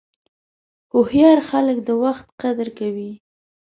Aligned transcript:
هوښیار 0.93 1.39
خلک 1.49 1.77
د 1.87 1.89
وخت 2.03 2.27
قدر 2.41 2.67
کوي. 2.79 3.11